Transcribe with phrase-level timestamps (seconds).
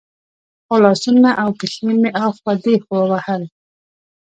[0.65, 3.43] خو لاسونه او پښې مې اخوا دېخوا وهل.